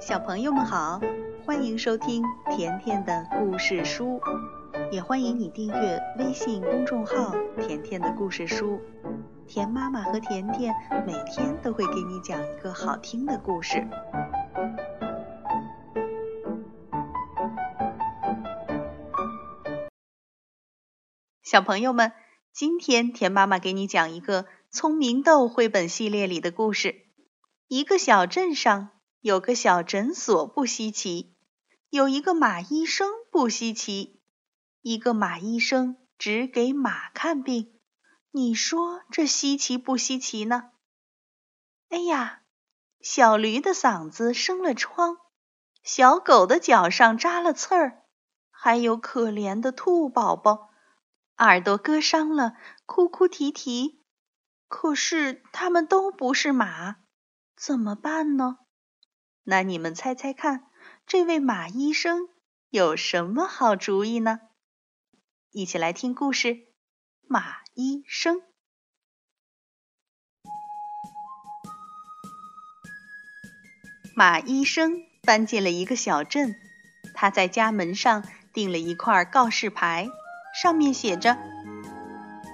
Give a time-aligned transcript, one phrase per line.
[0.00, 0.98] 小朋友们好，
[1.44, 4.18] 欢迎收听甜甜的故事书，
[4.90, 8.80] 也欢迎你订阅微信公众号“甜甜的故事书”。
[9.46, 10.74] 甜妈妈和甜甜
[11.06, 13.86] 每天都会给你讲一个好听的故事。
[21.42, 22.12] 小朋友们，
[22.54, 26.94] 今天甜妈妈给你讲一个《聪明豆》绘本系列里的故事。
[27.68, 28.88] 一个小镇上
[29.20, 31.34] 有个小诊所不稀奇，
[31.90, 34.18] 有一个马医生不稀奇。
[34.80, 37.78] 一个马医生只给马看病，
[38.30, 40.70] 你说这稀奇不稀奇呢？
[41.90, 42.40] 哎呀，
[43.02, 45.18] 小驴的嗓子生了疮，
[45.82, 48.04] 小狗的脚上扎了刺儿，
[48.50, 50.70] 还有可怜的兔宝宝。
[51.36, 52.54] 耳朵割伤了，
[52.86, 54.02] 哭哭啼啼。
[54.66, 56.96] 可是他们都不是马，
[57.54, 58.60] 怎么办呢？
[59.44, 60.66] 那你们猜猜看，
[61.06, 62.28] 这位马医生
[62.68, 64.40] 有什么好主意呢？
[65.50, 66.48] 一起来听故事
[67.26, 68.36] 《马医生》。
[74.14, 76.54] 马医生搬进了一个小镇，
[77.14, 80.08] 他在家门上钉了一块告示牌。
[80.52, 81.38] 上面写着：“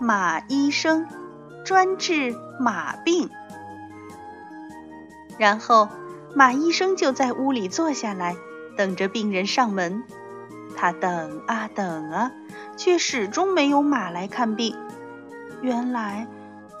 [0.00, 1.08] 马医生
[1.64, 3.30] 专治马病。”
[5.40, 5.88] 然后
[6.36, 8.36] 马医生就在屋里坐下来，
[8.76, 10.04] 等着病人上门。
[10.76, 12.30] 他等啊等啊，
[12.76, 14.76] 却始终没有马来看病。
[15.62, 16.28] 原来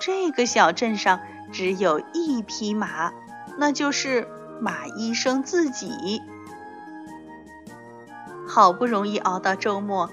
[0.00, 1.20] 这个小镇上
[1.52, 3.12] 只有一匹马，
[3.56, 4.26] 那就是
[4.60, 6.20] 马医生自己。
[8.48, 10.10] 好不容易熬到周末。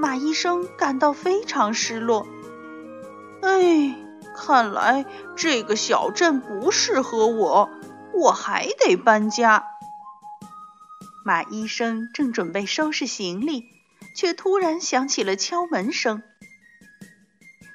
[0.00, 2.26] 马医生感到非常失落。
[3.42, 3.94] 哎，
[4.34, 7.70] 看来这个小镇不适合我，
[8.20, 9.64] 我还得搬家。
[11.24, 13.64] 马医生正准备收拾行李，
[14.14, 16.22] 却突然响起了敲门声。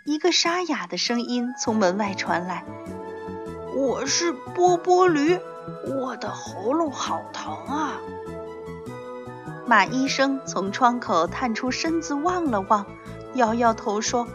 [0.06, 2.64] 一个沙哑的声音从门外传来
[3.76, 5.40] ：“我是波波驴，
[5.88, 8.00] 我的喉咙好疼啊。”
[9.66, 12.86] 马医生从窗口探出身子望了望，
[13.34, 14.28] 摇摇头说：“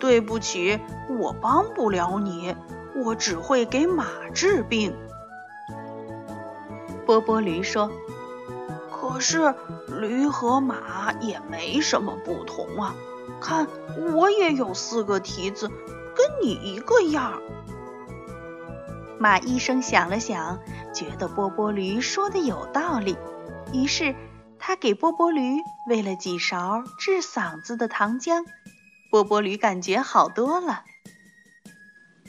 [0.00, 0.80] 对不起，
[1.20, 2.56] 我帮不了你，
[3.04, 4.96] 我只会给马治病。”
[7.08, 7.90] 波波驴说
[8.92, 9.54] ：“可是
[9.86, 12.94] 驴和马也没什么不同啊，
[13.40, 13.66] 看
[14.12, 17.40] 我也有四个蹄子，跟你一个样。”
[19.18, 20.58] 马医生想了想，
[20.92, 23.16] 觉得波波驴说的有道理，
[23.72, 24.14] 于是。
[24.60, 25.58] 他给波波驴
[25.88, 28.44] 喂了几勺治嗓子的糖浆，
[29.08, 30.82] 波波驴感觉好多了。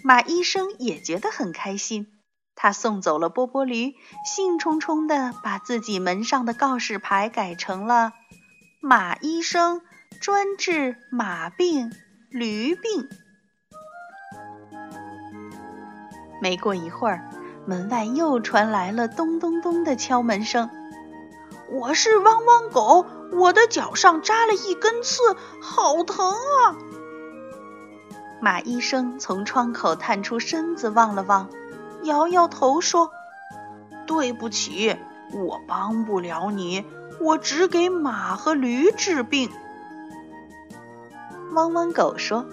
[0.03, 2.07] 马医生也觉得很开心，
[2.62, 8.12] 他送走了波波驴，兴冲冲地把自己门上的告示牌改成了
[8.84, 9.81] “马医生
[10.20, 11.90] 专治马病、
[12.30, 13.08] 驴病”。
[16.44, 17.24] 没过一会儿，
[17.66, 20.69] 门外又传来了咚咚咚的敲门声。
[21.72, 25.22] 我是汪汪狗，我的脚上扎了一根刺，
[25.62, 26.75] 好疼啊！
[28.42, 31.50] 马医生从窗口探出身子望了望，
[32.04, 33.12] 摇摇头说
[34.08, 34.96] ：“对不起，
[35.34, 36.86] 我帮不了你，
[37.20, 39.50] 我只给马和驴治病。”
[41.54, 42.46] 汪汪狗说：“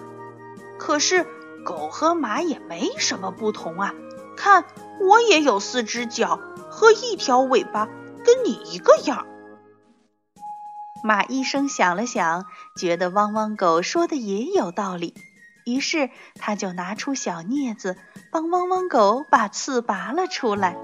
[0.78, 1.26] 可是
[1.64, 3.94] 狗和马也没什么不同啊，
[4.36, 4.64] 看
[5.00, 6.40] 我也有四只脚
[6.70, 7.88] 和一条尾巴。”
[8.26, 9.24] 跟你一个样。
[11.04, 12.44] 马医生想了想，
[12.76, 15.14] 觉得汪汪狗说的也有道理，
[15.66, 17.96] 于是他就拿出小镊子，
[18.30, 20.76] 帮汪汪狗把刺拔了出来。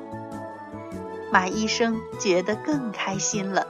[1.30, 3.64] 马医生觉得更开心了，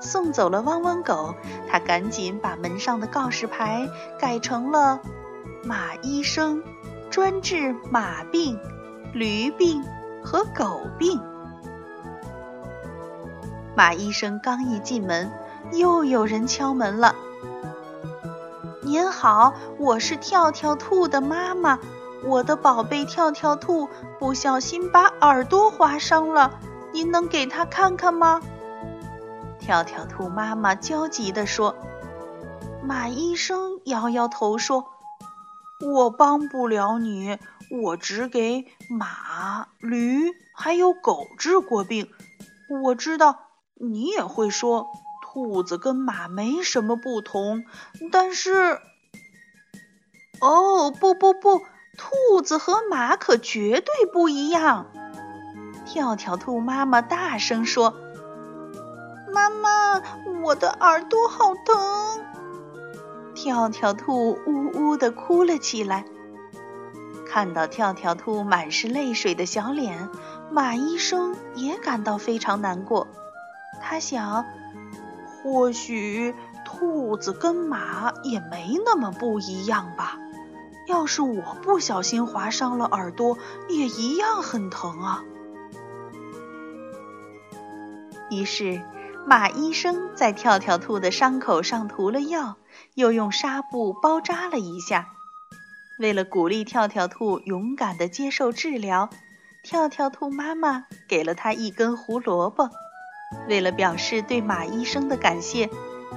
[0.00, 1.34] 送走了汪汪狗，
[1.68, 3.88] 他赶紧把门上的告示牌
[4.20, 5.00] 改成了
[5.66, 6.62] “马医生
[7.10, 8.56] 专治马病、
[9.12, 9.84] 驴病
[10.22, 11.20] 和狗病”。
[13.76, 15.32] 马医生刚一进门，
[15.72, 17.16] 又有人敲门了。
[18.94, 21.80] 您好，我是跳跳兔的妈妈，
[22.22, 23.88] 我的宝贝跳跳兔
[24.20, 26.60] 不小心把耳朵划伤了，
[26.92, 28.40] 您能给他看看吗？
[29.58, 31.74] 跳跳兔妈妈焦急地说。
[32.84, 34.84] 马医生摇摇头说
[35.92, 37.36] ：“我帮不了你，
[37.72, 42.08] 我只给马、驴还有狗治过病，
[42.84, 43.40] 我知道。”
[43.74, 44.86] 你也会说，
[45.34, 47.64] 兔子跟马没什么不同，
[48.12, 48.78] 但是，
[50.38, 51.60] 哦，不不不，
[51.98, 54.86] 兔子和马可绝对不一样。
[55.84, 57.96] 跳跳兔妈妈大声说
[59.34, 60.00] ：“妈妈，
[60.44, 62.24] 我的耳朵好疼！”
[63.34, 66.04] 跳跳兔呜呜地哭了起来。
[67.26, 70.08] 看到跳跳兔满是泪水的小脸，
[70.52, 73.08] 马医生也感到非常难过。
[73.82, 74.44] 他想，
[75.44, 80.18] 或许兔子跟马也没那么不一样吧。
[80.86, 83.36] 要是我不小心划伤了耳朵，
[83.68, 85.22] 也一样很疼啊。
[88.30, 88.80] 于是，
[89.26, 92.56] 马医生在跳跳兔的伤口上涂了药，
[92.94, 95.08] 又用纱布包扎了一下。
[95.98, 99.10] 为了鼓励跳跳兔勇敢地接受治疗，
[99.62, 102.70] 跳跳兔妈妈给了他一根胡萝卜。
[103.48, 105.68] 为了表示对马医生的感谢，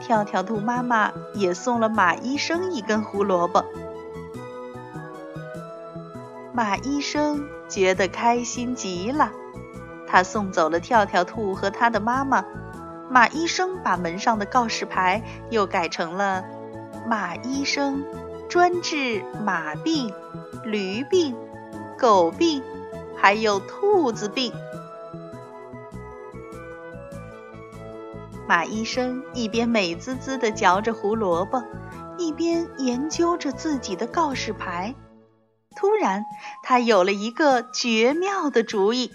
[0.02, 3.66] 跳跳兔妈妈也送了马医生一根胡萝卜。
[6.54, 9.32] 马医生觉得开心极了，
[10.08, 12.46] 他送走了跳跳兔和他的妈妈。
[13.10, 16.44] 马医生把门上的告示牌又改成了
[17.08, 18.04] “马医生
[18.50, 20.14] 专治马病、
[20.64, 21.36] 驴病、
[21.98, 22.64] 狗病，
[23.16, 24.52] 还有兔子病”。
[28.48, 31.62] 马医生一边美滋滋地嚼着胡萝卜，
[32.18, 34.96] 一边研究着自己的告示牌。
[35.76, 36.24] 突然，
[36.64, 39.12] 他有了一个绝妙的主意。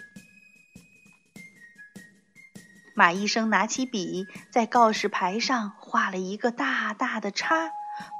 [2.95, 7.71] 马医生拿起笔，在告示牌上画了一个大大的叉，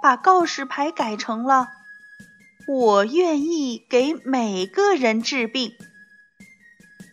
[0.03, 1.69] 把告示牌改成了
[2.67, 5.75] “我愿意给每个人治病”。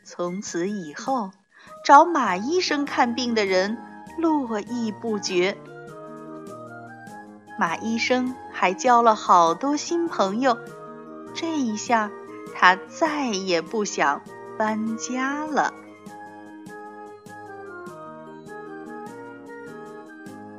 [0.05, 1.31] 从此以后，
[1.85, 3.77] 找马医生看病的人
[4.21, 5.57] 络绎不绝。
[7.57, 10.57] 马医生还交了好多新朋友。
[11.33, 12.09] 这一下，
[12.55, 14.21] 他再也不想
[14.57, 15.73] 搬家了。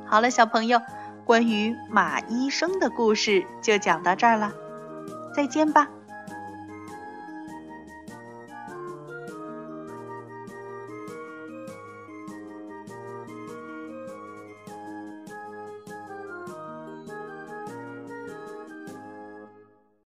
[0.05, 0.81] 好了，小朋友，
[1.25, 4.53] 关于马医生的故事就讲到这儿了，
[5.35, 5.87] 再见吧。